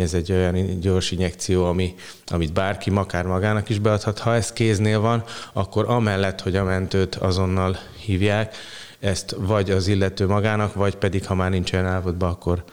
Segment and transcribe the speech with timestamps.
[0.00, 1.94] Ez egy olyan gyors injekció, ami,
[2.26, 4.18] amit bárki, akár magának is beadhat.
[4.18, 8.56] Ha ez kéznél van, akkor amellett, hogy a mentőt azonnal hívják,
[9.00, 12.64] ezt vagy az illető magának, vagy pedig, ha már nincs olyan állapotban, akkor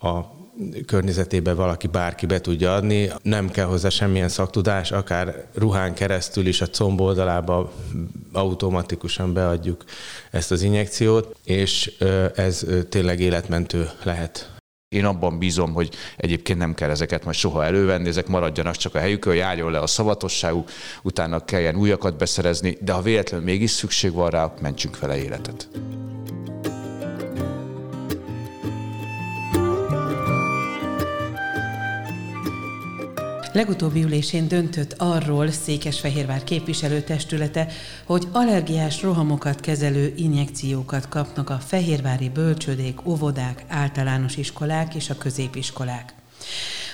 [0.00, 0.20] a
[0.86, 6.60] környezetében valaki bárki be tudja adni, nem kell hozzá semmilyen szaktudás, akár ruhán keresztül is
[6.60, 7.72] a comb oldalába
[8.32, 9.84] automatikusan beadjuk
[10.30, 11.92] ezt az injekciót, és
[12.34, 14.57] ez tényleg életmentő lehet.
[14.88, 18.98] Én abban bízom, hogy egyébként nem kell ezeket majd soha elővenni, ezek maradjanak csak a
[18.98, 20.70] helyükön, járjon le a szavatosságuk,
[21.02, 25.68] utána kelljen újakat beszerezni, de ha véletlenül mégis szükség van rá, mentsünk vele életet.
[33.58, 37.68] Legutóbbi ülésén döntött arról Székesfehérvár képviselőtestülete,
[38.04, 46.14] hogy allergiás rohamokat kezelő injekciókat kapnak a fehérvári bölcsödék, óvodák, általános iskolák és a középiskolák.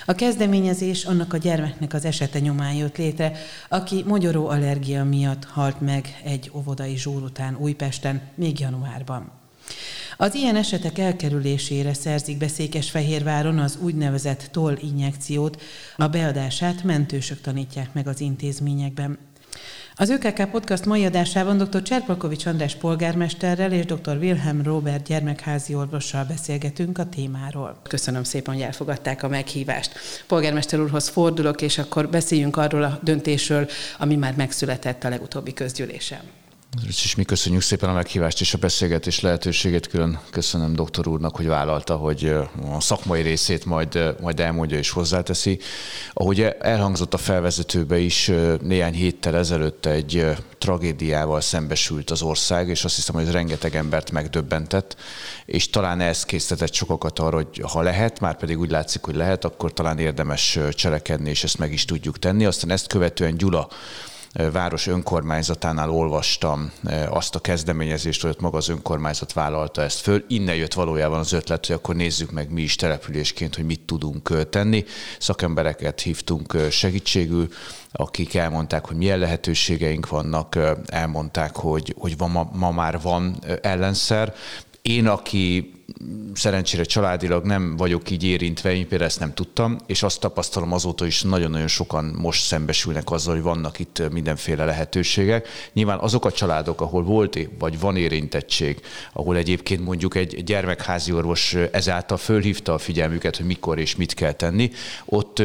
[0.06, 3.32] A kezdeményezés annak a gyermeknek az esete nyomán jött létre,
[3.68, 9.43] aki mogyoró allergia miatt halt meg egy óvodai zsúr után Újpesten még januárban.
[10.16, 15.62] Az ilyen esetek elkerülésére szerzik be Székesfehérváron az úgynevezett toll injekciót,
[15.96, 19.18] a beadását mentősök tanítják meg az intézményekben.
[19.96, 21.82] Az ÖKK Podcast mai adásában dr.
[21.82, 24.16] Cserpakovics András polgármesterrel és dr.
[24.16, 27.80] Wilhelm Robert gyermekházi orvossal beszélgetünk a témáról.
[27.82, 29.93] Köszönöm szépen, hogy elfogadták a meghívást.
[30.26, 33.68] Polgármester úrhoz fordulok, és akkor beszéljünk arról a döntésről,
[33.99, 36.21] ami már megszületett a legutóbbi közgyűlésen.
[36.83, 39.87] És mi köszönjük szépen a meghívást és a beszélgetés lehetőségét.
[39.87, 42.35] Külön köszönöm doktor úrnak, hogy vállalta, hogy
[42.71, 45.59] a szakmai részét majd, majd elmondja és hozzáteszi.
[46.13, 48.30] Ahogy elhangzott a felvezetőbe is,
[48.63, 50.27] néhány héttel ezelőtt egy
[50.59, 54.97] tragédiával szembesült az ország, és azt hiszem, hogy ez rengeteg embert megdöbbentett,
[55.45, 59.45] és talán ez késztetett sokakat arra, hogy ha lehet, már pedig úgy látszik, hogy lehet,
[59.45, 62.45] akkor talán érdemes cselekedni, és ezt meg is tudjuk tenni.
[62.45, 63.69] Aztán ezt követően Gyula
[64.53, 66.72] város önkormányzatánál olvastam
[67.09, 70.25] azt a kezdeményezést, hogy ott maga az önkormányzat vállalta ezt föl.
[70.28, 74.49] Innen jött valójában az ötlet, hogy akkor nézzük meg mi is településként, hogy mit tudunk
[74.50, 74.84] tenni.
[75.19, 77.49] Szakembereket hívtunk segítségül,
[77.93, 84.34] akik elmondták, hogy milyen lehetőségeink vannak, elmondták, hogy, hogy ma, ma már van ellenszer.
[84.83, 85.74] Én, aki
[86.34, 91.06] szerencsére családilag nem vagyok így érintve, én például ezt nem tudtam, és azt tapasztalom azóta
[91.06, 95.49] is nagyon-nagyon sokan most szembesülnek azzal, hogy vannak itt mindenféle lehetőségek.
[95.72, 98.81] Nyilván azok a családok, ahol volt vagy van érintettség,
[99.12, 104.33] ahol egyébként mondjuk egy gyermekházi orvos ezáltal fölhívta a figyelmüket, hogy mikor és mit kell
[104.33, 104.71] tenni,
[105.04, 105.38] ott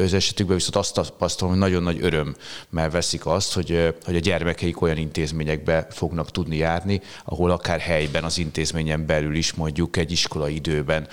[0.00, 2.36] az esetükben viszont azt tapasztalom, hogy nagyon nagy öröm,
[2.70, 8.24] mert veszik azt, hogy, hogy a gyermekeik olyan intézményekbe fognak tudni járni, ahol akár helyben
[8.24, 11.08] az intézményen belül is mondjuk mondjuk egy iskola időben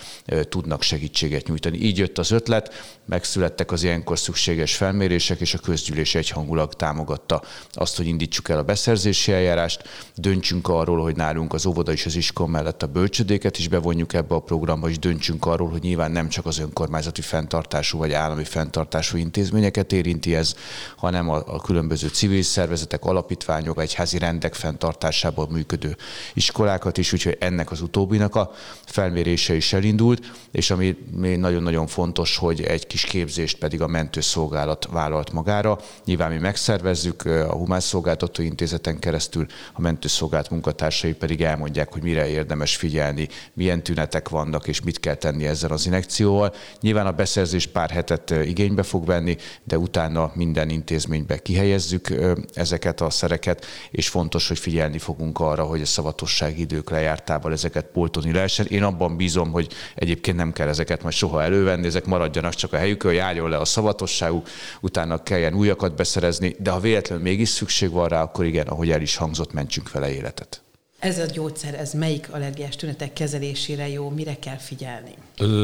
[0.49, 1.77] tudnak segítséget nyújtani.
[1.77, 2.73] Így jött az ötlet,
[3.05, 7.41] megszülettek az ilyenkor szükséges felmérések, és a közgyűlés egyhangulag támogatta
[7.71, 9.83] azt, hogy indítsuk el a beszerzési eljárást,
[10.15, 14.35] döntsünk arról, hogy nálunk az óvoda és az iskola mellett a bölcsödéket is bevonjuk ebbe
[14.35, 19.17] a programba, és döntsünk arról, hogy nyilván nem csak az önkormányzati fenntartású vagy állami fenntartású
[19.17, 20.55] intézményeket érinti ez,
[20.97, 25.97] hanem a, a különböző civil szervezetek, alapítványok, egyházi rendek fenntartásából működő
[26.33, 28.51] iskolákat is, úgyhogy ennek az utóbbinak a
[28.85, 34.87] felmérése is elindult, és ami még nagyon-nagyon fontos, hogy egy kis képzést pedig a mentőszolgálat
[34.91, 35.79] vállalt magára.
[36.05, 42.27] Nyilván mi megszervezzük a Humán Szolgáltató Intézeten keresztül, a mentőszolgált munkatársai pedig elmondják, hogy mire
[42.27, 46.53] érdemes figyelni, milyen tünetek vannak, és mit kell tenni ezzel az inekcióval.
[46.81, 52.07] Nyilván a beszerzés pár hetet igénybe fog venni, de utána minden intézménybe kihelyezzük
[52.53, 57.85] ezeket a szereket, és fontos, hogy figyelni fogunk arra, hogy a szavatossági idők lejártával ezeket
[57.85, 58.77] poltoni lehessen, teljesen.
[58.77, 62.77] Én abban bízom, hogy egyébként nem kell ezeket majd soha elővenni, ezek maradjanak csak a
[62.77, 64.47] helyükön, járjon le a szavatosságuk,
[64.81, 69.01] utána kelljen újakat beszerezni, de ha véletlenül mégis szükség van rá, akkor igen, ahogy el
[69.01, 70.61] is hangzott, mentsünk vele életet.
[70.99, 75.11] Ez a gyógyszer, ez melyik allergiás tünetek kezelésére jó, mire kell figyelni?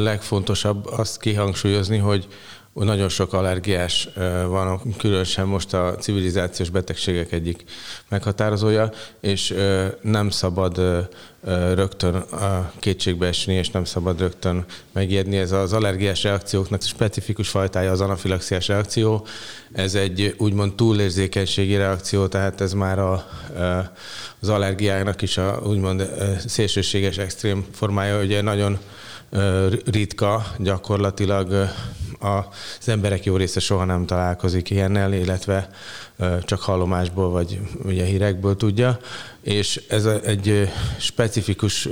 [0.04, 2.28] Legfontosabb azt kihangsúlyozni, hogy
[2.86, 4.10] nagyon sok allergiás
[4.48, 7.64] van, különösen most a civilizációs betegségek egyik
[8.10, 9.54] meghatározója, és
[10.02, 10.82] nem szabad
[11.74, 12.24] rögtön
[12.80, 15.38] kétségbe esni, és nem szabad rögtön megijedni.
[15.38, 19.26] Ez az allergiás reakcióknak specifikus fajtája az anafilaxiás reakció.
[19.72, 23.26] Ez egy úgymond túlérzékenységi reakció, tehát ez már a,
[24.40, 26.10] az allergiának is a úgymond
[26.48, 28.80] szélsőséges extrém formája, ugye nagyon
[29.86, 31.70] ritka, gyakorlatilag
[32.20, 35.70] az emberek jó része soha nem találkozik ilyennel, illetve
[36.46, 39.00] csak hallomásból vagy ugye hírekből tudja,
[39.42, 41.88] és ez egy specifikus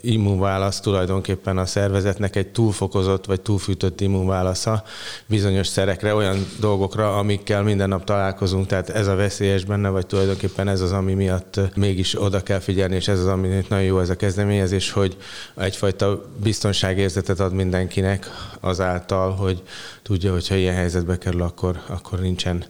[0.00, 4.84] immunválasz tulajdonképpen a szervezetnek egy túlfokozott vagy túlfűtött immunválasza
[5.26, 10.68] bizonyos szerekre, olyan dolgokra, amikkel minden nap találkozunk, tehát ez a veszélyes benne, vagy tulajdonképpen
[10.68, 14.10] ez az, ami miatt mégis oda kell figyelni, és ez az, ami nagyon jó ez
[14.10, 15.16] a kezdeményezés, hogy
[15.56, 18.30] egyfajta biztonságérzetet ad mindenkinek
[18.60, 19.62] azáltal, hogy
[20.02, 22.64] tudja, hogy ha ilyen helyzetbe kerül, akkor, akkor nincsen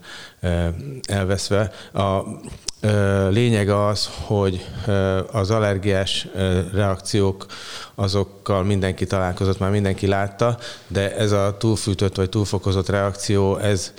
[1.03, 1.71] elveszve.
[1.93, 2.23] A
[3.29, 4.67] lényeg az, hogy
[5.33, 6.29] az allergiás
[6.73, 7.47] reakciók
[7.95, 13.93] azokkal mindenki találkozott, már mindenki látta, de ez a túlfűtött vagy túlfokozott reakció, ez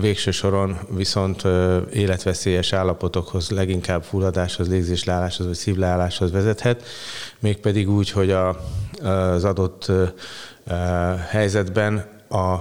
[0.00, 1.42] végső soron viszont
[1.92, 6.82] életveszélyes állapotokhoz, leginkább fulladáshoz, légzésleálláshoz vagy szívleálláshoz vezethet,
[7.38, 8.56] mégpedig úgy, hogy a,
[9.02, 9.92] az adott
[11.28, 12.54] helyzetben a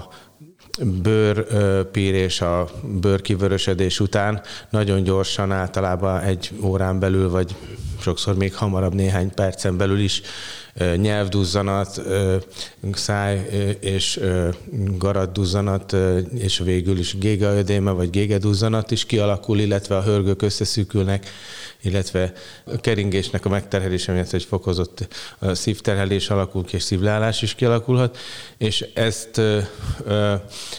[0.82, 7.56] bőrpírés, a bőrkivörösödés után nagyon gyorsan, általában egy órán belül, vagy
[8.04, 10.22] sokszor még hamarabb néhány percen belül is
[10.96, 12.02] nyelvduzzanat,
[12.94, 13.48] száj
[13.80, 14.20] és
[14.98, 15.96] garadduzzanat,
[16.38, 21.28] és végül is gégaödéme vagy gégeduzzanat is kialakul, illetve a hörgők összeszűkülnek,
[21.82, 22.34] illetve
[22.64, 25.08] a keringésnek a megterhelése miatt egy fokozott
[25.42, 28.18] szívterhelés alakul ki, és szívleállás is kialakulhat,
[28.58, 29.42] és ezt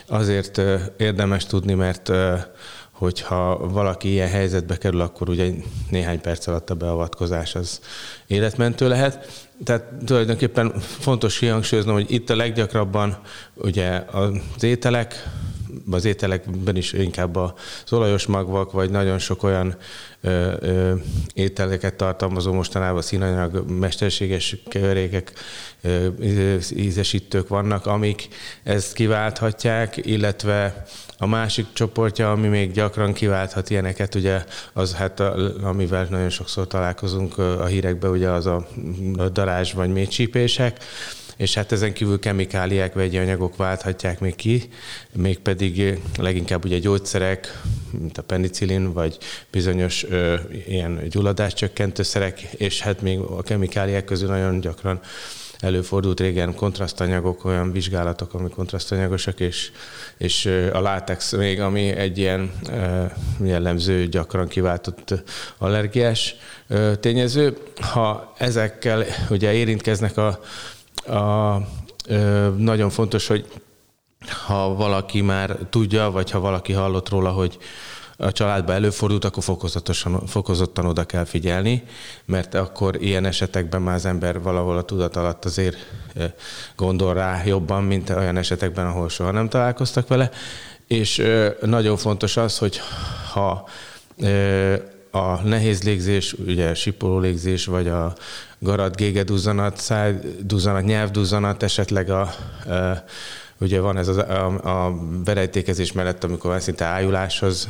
[0.07, 0.61] azért
[0.97, 2.11] érdemes tudni, mert
[2.95, 5.51] hogyha valaki ilyen helyzetbe kerül, akkor ugye
[5.91, 7.81] néhány perc alatt a beavatkozás az
[8.27, 9.47] életmentő lehet.
[9.65, 13.19] Tehát tulajdonképpen fontos kihangsúlyoznom, hogy itt a leggyakrabban
[13.55, 15.29] ugye az ételek,
[15.91, 17.53] az ételekben is inkább az
[17.93, 19.77] olajos magvak, vagy nagyon sok olyan
[20.21, 20.95] ö, ö,
[21.35, 25.33] ételeket tartalmazó mostanában színanyag, mesterséges keverékek,
[25.83, 26.07] ö,
[26.77, 28.29] ízesítők vannak, amik
[28.63, 30.85] ezt kiválthatják, illetve
[31.25, 36.67] a másik csoportja, ami még gyakran kiválthat ilyeneket, ugye az hát, a, amivel nagyon sokszor
[36.67, 38.67] találkozunk a hírekben, ugye az a,
[39.33, 40.85] darázs vagy mélycsípések,
[41.37, 44.69] és hát ezen kívül kemikáliák, vegyi anyagok válthatják még ki,
[45.13, 47.61] mégpedig leginkább ugye gyógyszerek,
[47.91, 49.19] mint a penicillin, vagy
[49.51, 50.35] bizonyos ö,
[50.67, 55.01] ilyen gyulladáscsökkentőszerek, és hát még a kemikáliák közül nagyon gyakran
[55.65, 59.71] előfordult régen kontrasztanyagok, olyan vizsgálatok, ami kontrasztanyagosak, és,
[60.19, 62.53] és a látex még, ami egy ilyen
[63.45, 65.23] jellemző, gyakran kiváltott
[65.59, 66.37] allergiás
[67.01, 67.57] tényező.
[67.81, 70.41] Ha ezekkel ugye érintkeznek a,
[71.15, 71.61] a
[72.57, 73.47] nagyon fontos, hogy
[74.47, 77.59] ha valaki már tudja, vagy ha valaki hallott róla, hogy
[78.17, 81.83] a családba előfordult, akkor fokozatosan, fokozottan oda kell figyelni,
[82.25, 85.77] mert akkor ilyen esetekben már az ember valahol a tudat alatt azért
[86.77, 90.31] gondol rá jobban, mint olyan esetekben, ahol soha nem találkoztak vele.
[90.87, 91.23] És
[91.61, 92.81] nagyon fontos az, hogy
[93.33, 93.69] ha
[95.11, 98.15] a nehéz légzés, ugye sipoló légzés, vagy a
[98.59, 103.05] garad gégeduzzanat, szájduzzanat, nyelvduzzanat, esetleg a, a
[103.61, 104.47] Ugye van ez az, a,
[104.87, 107.69] a verejtékezés mellett, amikor szinte ájuláshoz,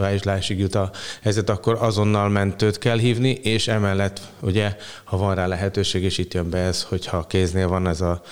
[0.00, 0.90] ájulásig jut a
[1.22, 6.34] helyzet, akkor azonnal mentőt kell hívni, és emellett ugye, ha van rá lehetőség, és itt
[6.34, 8.22] jön be ez, hogyha kéznél van ez a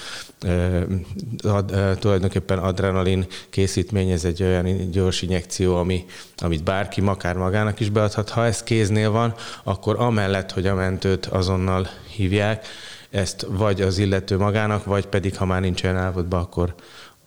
[1.42, 6.04] ad, tulajdonképpen adrenalin készítmény, ez egy olyan gyors injekció, ami,
[6.36, 8.28] amit bárki, akár magának is beadhat.
[8.28, 12.66] Ha ez kéznél van, akkor amellett, hogy a mentőt azonnal hívják,
[13.14, 16.74] ezt vagy az illető magának, vagy pedig, ha már nincs olyan állapotban, akkor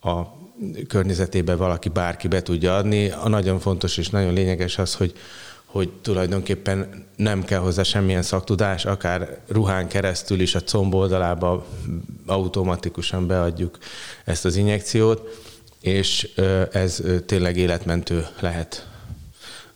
[0.01, 0.21] a
[0.87, 3.09] környezetébe valaki bárki be tudja adni.
[3.09, 5.13] A nagyon fontos és nagyon lényeges az, hogy,
[5.65, 11.65] hogy tulajdonképpen nem kell hozzá semmilyen szaktudás, akár ruhán keresztül is a comb oldalába
[12.25, 13.77] automatikusan beadjuk
[14.25, 15.43] ezt az injekciót,
[15.81, 16.29] és
[16.71, 18.87] ez tényleg életmentő lehet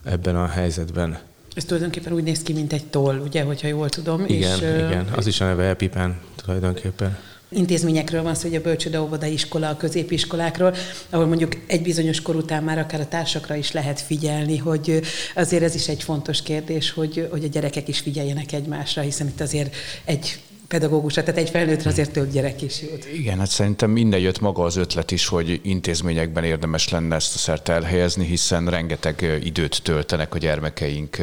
[0.04, 1.31] ebben a helyzetben.
[1.54, 4.26] Ez tulajdonképpen úgy néz ki, mint egy toll, ugye, hogyha jól tudom.
[4.28, 5.08] Igen, és, igen.
[5.16, 7.18] Az is a neve Epipán tulajdonképpen
[7.52, 10.76] intézményekről van szó, hogy a bölcsőde, óvoda, iskola, a középiskolákról,
[11.10, 15.02] ahol mondjuk egy bizonyos kor után már akár a társakra is lehet figyelni, hogy
[15.36, 19.42] azért ez is egy fontos kérdés, hogy, hogy a gyerekek is figyeljenek egymásra, hiszen itt
[19.42, 20.40] azért egy
[20.72, 23.08] pedagógusra, tehát egy felnőttre azért több gyerek is jut.
[23.14, 27.38] Igen, hát szerintem minden jött maga az ötlet is, hogy intézményekben érdemes lenne ezt a
[27.38, 31.18] szert elhelyezni, hiszen rengeteg időt töltenek a gyermekeink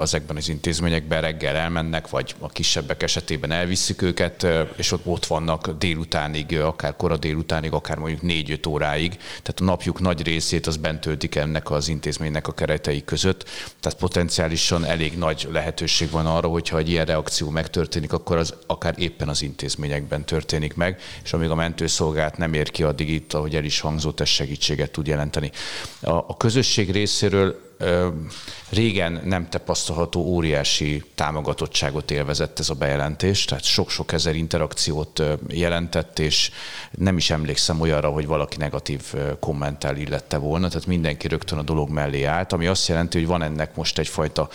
[0.00, 4.46] ezekben az intézményekben, reggel elmennek, vagy a kisebbek esetében elviszik őket,
[4.76, 10.00] és ott, ott vannak délutánig, akár kora délutánig, akár mondjuk négy-öt óráig, tehát a napjuk
[10.00, 13.44] nagy részét az bent töltik ennek az intézménynek a keretei között,
[13.80, 18.94] tehát potenciálisan elég nagy lehetőség van arra, hogyha egy ilyen reakció megtörténik, akkor az akár
[18.98, 23.56] éppen az intézményekben történik meg, és amíg a mentőszolgált nem ér ki, addig itt, ahogy
[23.56, 25.50] el is hangzott, ez segítséget tud jelenteni.
[26.00, 27.69] A, a közösség részéről
[28.68, 36.50] régen nem tapasztalható óriási támogatottságot élvezett ez a bejelentés, tehát sok-sok ezer interakciót jelentett, és
[36.90, 41.88] nem is emlékszem olyanra, hogy valaki negatív kommentál illette volna, tehát mindenki rögtön a dolog
[41.88, 44.48] mellé állt, ami azt jelenti, hogy van ennek most egyfajta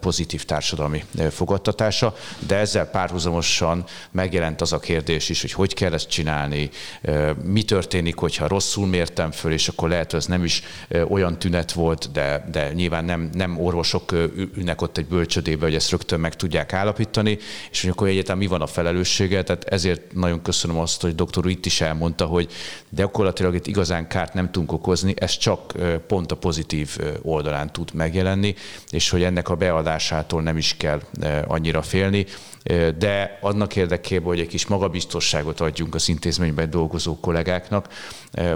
[0.00, 2.14] pozitív társadalmi fogadtatása,
[2.46, 6.70] de ezzel párhuzamosan megjelent az a kérdés is, hogy hogy kell ezt csinálni,
[7.42, 10.62] mi történik, hogyha rosszul mértem föl, és akkor lehet, hogy ez nem is
[11.08, 14.12] olyan tünet volt, de, de nyilván nem, nem orvosok
[14.56, 17.38] ülnek ott egy bölcsödébe, hogy ezt rögtön meg tudják állapítani,
[17.70, 21.50] és hogy akkor egyáltalán mi van a felelőssége, tehát ezért nagyon köszönöm azt, hogy doktor
[21.50, 22.52] itt is elmondta, hogy
[22.90, 25.72] gyakorlatilag itt igazán kárt nem tudunk okozni, ez csak
[26.06, 28.54] pont a pozitív oldalán tud megjelenni,
[28.90, 31.00] és hogy ennek a beadásától nem is kell
[31.46, 32.26] annyira félni.
[32.98, 37.88] De annak érdekében, hogy egy kis magabiztosságot adjunk az intézményben dolgozó kollégáknak,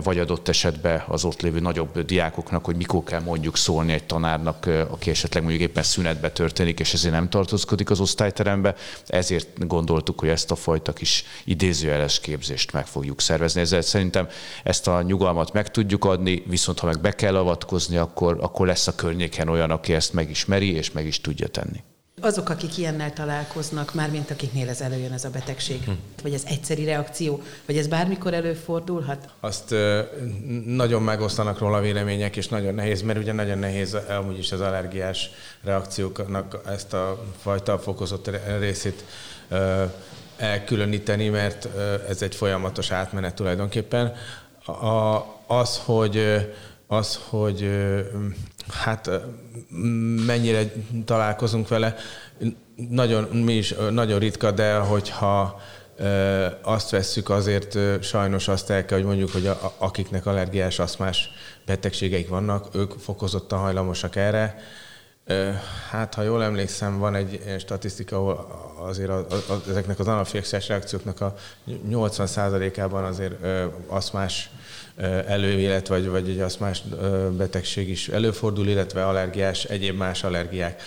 [0.03, 4.67] vagy adott esetben az ott lévő nagyobb diákoknak, hogy mikor kell mondjuk szólni egy tanárnak,
[4.67, 8.75] aki esetleg mondjuk éppen szünetbe történik, és ezért nem tartózkodik az osztályterembe.
[9.07, 13.61] Ezért gondoltuk, hogy ezt a fajta kis idézőjeles képzést meg fogjuk szervezni.
[13.61, 14.29] Ezzel szerintem
[14.65, 18.87] ezt a nyugalmat meg tudjuk adni, viszont ha meg be kell avatkozni, akkor, akkor lesz
[18.87, 21.83] a környéken olyan, aki ezt megismeri és meg is tudja tenni.
[22.21, 25.91] Azok, akik ilyennel találkoznak, mármint akiknél ez előjön ez a betegség, hm.
[26.23, 29.29] vagy ez egyszeri reakció, vagy ez bármikor előfordulhat?
[29.41, 30.01] Azt ö,
[30.67, 35.31] nagyon megosztanak róla vélemények, és nagyon nehéz, mert ugye nagyon nehéz amúgy is az allergiás
[35.63, 39.05] reakcióknak ezt a fajta fokozott részét
[39.49, 39.85] ö,
[40.37, 41.69] elkülöníteni, mert
[42.09, 44.15] ez egy folyamatos átmenet tulajdonképpen.
[44.65, 46.47] A, az, hogy
[46.89, 47.71] az, hogy
[48.69, 49.11] hát
[50.27, 50.73] mennyire
[51.05, 51.95] találkozunk vele,
[52.89, 55.61] nagyon, mi is nagyon ritka, de hogyha
[56.63, 61.31] azt vesszük, azért sajnos azt el kell, hogy mondjuk, hogy a, akiknek allergiás, aszmás
[61.67, 64.59] betegségeik vannak, ők fokozottan hajlamosak erre.
[65.91, 68.47] Hát, ha jól emlékszem, van egy statisztika, ahol
[68.89, 71.35] azért a, a, ezeknek az anafixiás reakcióknak a
[71.91, 73.35] 80%-ában azért
[73.87, 74.51] aszmás
[75.27, 76.83] előélet, vagy, vagy egy aszmás
[77.37, 80.83] betegség is előfordul, illetve allergiás, egyéb más allergiák.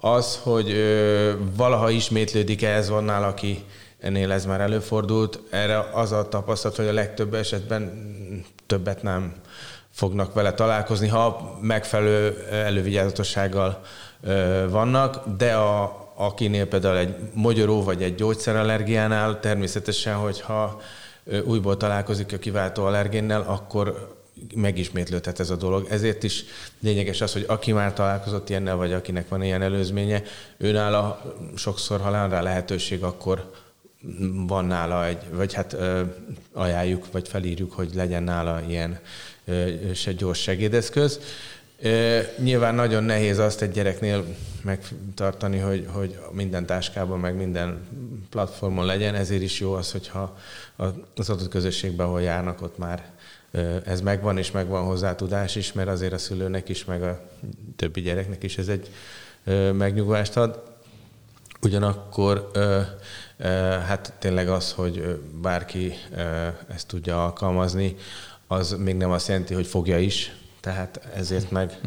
[0.00, 0.74] Az, hogy
[1.56, 3.64] valaha ismétlődik ez van aki
[4.00, 7.92] ennél ez már előfordult, erre az a tapasztalat, hogy a legtöbb esetben
[8.66, 9.32] többet nem
[9.90, 13.80] fognak vele találkozni, ha megfelelő elővigyázatossággal
[14.68, 20.80] vannak, de a, akinél például egy magyaró vagy egy gyógyszerallergiánál természetesen, hogyha
[21.44, 24.14] újból találkozik a kiváltó allergénnel, akkor
[24.54, 25.86] megismétlődhet ez a dolog.
[25.90, 26.44] Ezért is
[26.80, 30.22] lényeges az, hogy aki már találkozott ilyennel, vagy akinek van ilyen előzménye,
[30.56, 31.22] őnála
[31.54, 33.50] sokszor, ha rá lehetőség, akkor
[34.46, 35.76] van nála egy, vagy hát
[36.52, 39.00] ajánljuk, vagy felírjuk, hogy legyen nála ilyen
[39.94, 41.20] se gyors segédeszköz.
[42.38, 44.24] Nyilván nagyon nehéz azt egy gyereknél
[44.62, 47.86] megtartani, hogy, hogy minden táskában, meg minden
[48.30, 50.36] platformon legyen, ezért is jó az, hogyha
[51.16, 53.10] az adott közösségben, ahol járnak, ott már
[53.84, 57.20] ez megvan, és megvan hozzá tudás is, mert azért a szülőnek is, meg a
[57.76, 58.90] többi gyereknek is ez egy
[59.72, 60.62] megnyugvást ad.
[61.62, 62.50] Ugyanakkor
[63.86, 65.92] hát tényleg az, hogy bárki
[66.68, 67.96] ezt tudja alkalmazni,
[68.46, 70.32] az még nem azt jelenti, hogy fogja is,
[70.66, 71.80] tehát ezért meg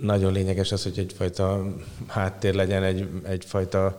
[0.00, 1.64] nagyon lényeges az, hogy egyfajta
[2.06, 3.96] háttér legyen, egy, egyfajta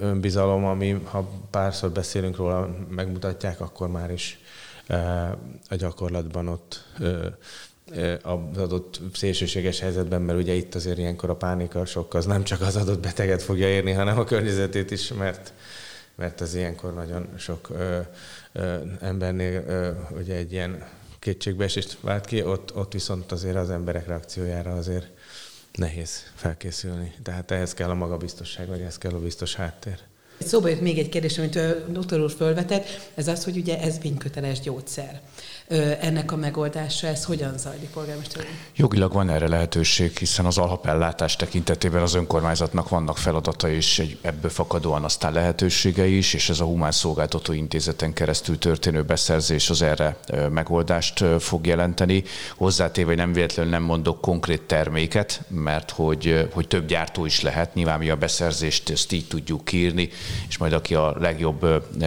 [0.00, 4.38] önbizalom, ami ha párszor beszélünk róla, megmutatják, akkor már is
[5.68, 6.84] a gyakorlatban ott
[8.22, 12.60] az adott szélsőséges helyzetben, mert ugye itt azért ilyenkor a pánika sok az nem csak
[12.60, 15.52] az adott beteget fogja érni, hanem a környezetét is, mert,
[16.14, 17.98] mert az ilyenkor nagyon sok ö,
[18.52, 24.06] ö, embernél ö, ugye egy ilyen kétségbeesést vált ki, ott, ott viszont azért az emberek
[24.06, 25.06] reakciójára azért
[25.72, 27.12] nehéz felkészülni.
[27.22, 29.98] Tehát ehhez kell a magabiztosság, vagy ehhez kell a biztos háttér.
[30.38, 33.98] Szóba jött még egy kérdés, amit a doktor úr felvetett, ez az, hogy ugye ez
[33.98, 35.20] vényköteles gyógyszer
[36.00, 38.48] ennek a megoldása, ez hogyan zajlik, polgármester úr?
[38.76, 44.50] Jogilag van erre lehetőség, hiszen az alapellátás tekintetében az önkormányzatnak vannak feladatai, és egy ebből
[44.50, 50.16] fakadóan aztán lehetőségei is, és ez a Humán Szolgáltató Intézeten keresztül történő beszerzés az erre
[50.50, 52.24] megoldást fog jelenteni.
[52.56, 57.98] Hozzátéve, nem véletlenül nem mondok konkrét terméket, mert hogy, hogy több gyártó is lehet, nyilván
[57.98, 60.08] mi a beszerzést ezt így tudjuk írni,
[60.48, 61.62] és majd aki a legjobb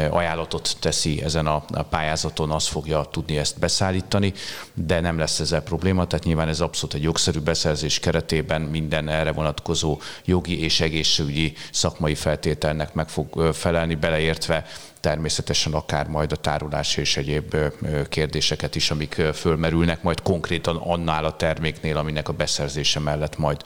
[0.10, 4.34] ajánlatot teszi ezen a pályázaton, az fogja tudni ezt beszállítani,
[4.74, 9.32] de nem lesz ezzel probléma, tehát nyilván ez abszolút egy jogszerű beszerzés keretében minden erre
[9.32, 14.66] vonatkozó jogi és egészségügyi szakmai feltételnek meg fog felelni, beleértve
[15.00, 17.56] természetesen akár majd a tárolás és egyéb
[18.10, 23.62] kérdéseket is, amik fölmerülnek, majd konkrétan annál a terméknél, aminek a beszerzése mellett majd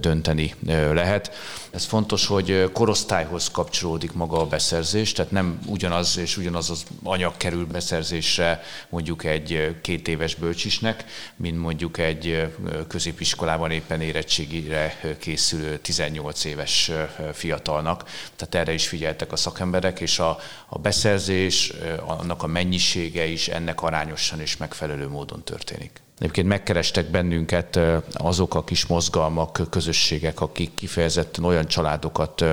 [0.00, 0.54] dönteni
[0.92, 1.34] lehet.
[1.70, 7.36] Ez fontos, hogy korosztályhoz kapcsolódik maga a beszerzés, tehát nem ugyanaz és ugyanaz az anyag
[7.36, 11.04] kerül beszerzésre mondjuk egy két éves bölcsisnek,
[11.36, 12.52] mint mondjuk egy
[12.88, 16.90] középiskolában éppen érettségire készülő 18 éves
[17.32, 18.04] fiatalnak.
[18.36, 21.72] Tehát erre is figyeltek a szakemberek, és a, a beszerzés,
[22.06, 26.04] annak a mennyisége is ennek arányosan és megfelelő módon történik.
[26.18, 27.78] Egyébként megkerestek bennünket
[28.12, 32.44] azok a kis mozgalmak, közösségek, akik kifejezetten olyan családokat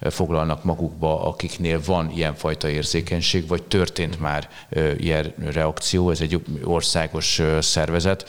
[0.00, 4.48] foglalnak magukba, akiknél van ilyenfajta érzékenység, vagy történt már
[4.96, 6.10] ilyen reakció.
[6.10, 8.28] Ez egy országos szervezet,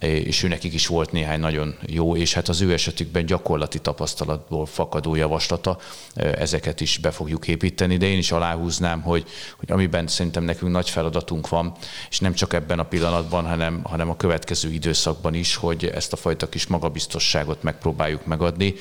[0.00, 4.66] és ő nekik is volt néhány nagyon jó, és hát az ő esetükben gyakorlati tapasztalatból
[4.66, 5.78] fakadó javaslata,
[6.14, 9.26] ezeket is be fogjuk építeni, de én is aláhúznám, hogy,
[9.58, 11.72] hogy amiben szerintem nekünk nagy feladatunk van,
[12.10, 16.16] és nem csak ebben a pillanatban, hanem, hanem a következő időszakban is, hogy ezt a
[16.16, 18.74] fajta kis magabiztosságot megpróbáljuk megadni,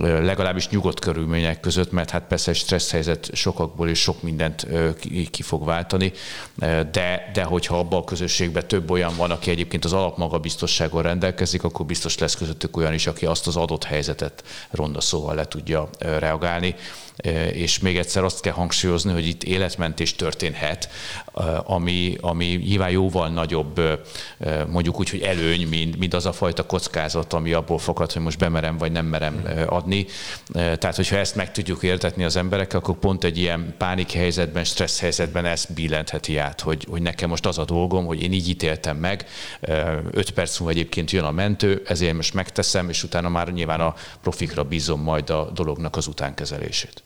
[0.00, 4.66] legalábbis nyugodt körülmények között, mert hát persze egy stressz helyzet sokakból és sok mindent
[5.30, 6.12] ki fog váltani,
[6.92, 11.86] de, de hogyha abban a közösségben több olyan van, aki egyébként az alapmagabiztosságon rendelkezik, akkor
[11.86, 16.74] biztos lesz közöttük olyan is, aki azt az adott helyzetet ronda szóval le tudja reagálni
[17.52, 20.88] és még egyszer azt kell hangsúlyozni, hogy itt életmentés történhet,
[21.64, 23.80] ami, ami nyilván jóval nagyobb,
[24.66, 28.38] mondjuk úgy, hogy előny, mint, mint az a fajta kockázat, ami abból fakad, hogy most
[28.38, 29.81] bemerem vagy nem merem adni.
[30.52, 35.00] Tehát, hogyha ezt meg tudjuk értetni az emberek, akkor pont egy ilyen pánik helyzetben, stressz
[35.00, 38.96] helyzetben ezt billentheti át, hogy, hogy nekem most az a dolgom, hogy én így ítéltem
[38.96, 39.26] meg,
[40.10, 43.94] öt perc múlva egyébként jön a mentő, ezért most megteszem, és utána már nyilván a
[44.22, 47.02] profikra bízom majd a dolognak az utánkezelését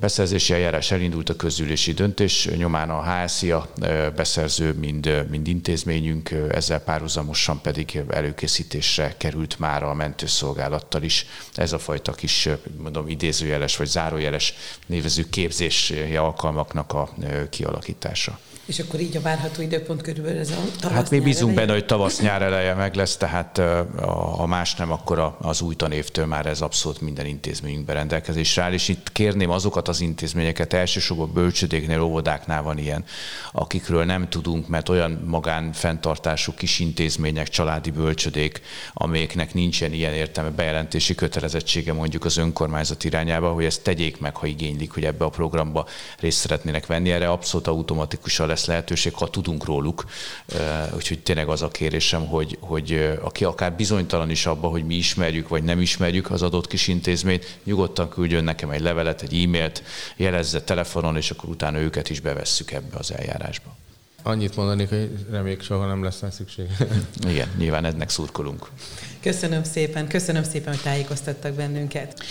[0.00, 3.68] beszerzési eljárás elindult a közülési döntés, nyomán a HSI a
[4.16, 11.26] beszerző, mind, mind intézményünk, ezzel párhuzamosan pedig előkészítésre került már a mentőszolgálattal is.
[11.54, 14.54] Ez a fajta kis, mondom, idézőjeles vagy zárójeles
[14.86, 17.14] névező képzési alkalmaknak a
[17.50, 18.38] kialakítása.
[18.68, 21.86] És akkor így a várható időpont körülbelül ez a tavasz Hát mi bízunk benne, hogy
[21.86, 23.60] tavasz-nyár eleje meg lesz, tehát
[24.36, 28.88] ha más nem, akkor az új tanévtől már ez abszolút minden intézményünkben rendelkezésre áll, és
[28.88, 33.04] itt kérném azokat az intézményeket, elsősorban bölcsödéknél, óvodáknál van ilyen,
[33.52, 38.60] akikről nem tudunk, mert olyan magán fenntartású kis intézmények, családi bölcsödék,
[38.94, 44.46] amelyeknek nincsen ilyen értelme bejelentési kötelezettsége mondjuk az önkormányzat irányába, hogy ezt tegyék meg, ha
[44.46, 45.86] igénylik, hogy ebbe a programba
[46.18, 47.10] részt szeretnének venni.
[47.10, 50.04] Erre abszolút automatikusan lesz lesz lehetőség, ha tudunk róluk.
[50.94, 55.48] Úgyhogy tényleg az a kérésem, hogy, hogy aki akár bizonytalan is abba, hogy mi ismerjük
[55.48, 59.82] vagy nem ismerjük az adott kis intézményt, nyugodtan küldjön nekem egy levelet, egy e-mailt,
[60.16, 63.76] jelezze telefonon, és akkor utána őket is bevesszük ebbe az eljárásba.
[64.22, 66.66] Annyit mondanék, hogy reméljük soha nem lesz rá szükség.
[67.30, 68.68] Igen, nyilván ennek szurkolunk.
[69.20, 72.22] Köszönöm szépen, köszönöm szépen, hogy tájékoztattak bennünket.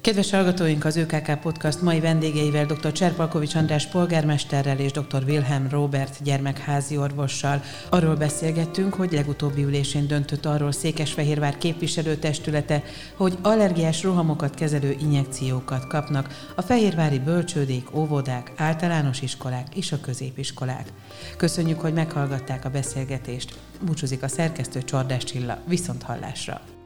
[0.00, 2.92] Kedves hallgatóink, az ÖKK Podcast mai vendégeivel dr.
[2.92, 5.22] Cserpalkovics András polgármesterrel és dr.
[5.26, 12.82] Wilhelm Robert gyermekházi orvossal arról beszélgettünk, hogy legutóbbi ülésén döntött arról Székesfehérvár képviselőtestülete,
[13.16, 20.92] hogy allergiás rohamokat kezelő injekciókat kapnak a fehérvári bölcsődék, óvodák, általános iskolák és a középiskolák.
[21.36, 23.58] Köszönjük, hogy meghallgatták a beszélgetést.
[23.80, 25.58] Búcsúzik a szerkesztő Csordás Csilla.
[25.66, 26.79] Viszont hallásra!